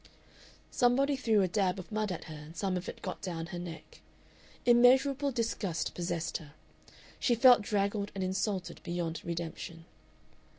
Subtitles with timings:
[0.71, 3.59] Somebody threw a dab of mud at her, and some of it got down her
[3.59, 4.01] neck.
[4.65, 6.55] Immeasurable disgust possessed her.
[7.19, 9.85] She felt draggled and insulted beyond redemption.